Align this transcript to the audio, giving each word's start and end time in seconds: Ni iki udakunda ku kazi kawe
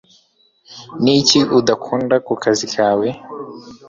Ni 1.03 1.13
iki 1.21 1.39
udakunda 1.59 2.15
ku 2.25 2.33
kazi 2.43 2.65
kawe 2.73 3.07